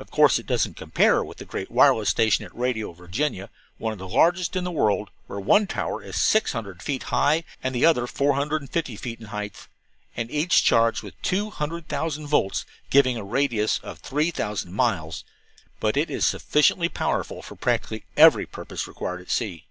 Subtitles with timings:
[0.00, 4.00] "Of course, it doesn't compare with the great wireless station at Radio, Virginia, one of
[4.00, 7.86] the largest in the world, where one tower is six hundred feet high and the
[7.86, 9.68] other four hundred and fifty feet in height,
[10.16, 15.22] and each charged with two hundred thousand volts, giving a radius of three thousand miles;
[15.78, 19.66] but it is sufficiently powerful for practically every purpose required at sea."